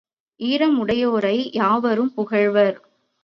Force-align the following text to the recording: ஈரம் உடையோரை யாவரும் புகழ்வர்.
ஈரம் 0.39 0.77
உடையோரை 0.79 1.49
யாவரும் 1.51 2.13
புகழ்வர். 2.13 2.77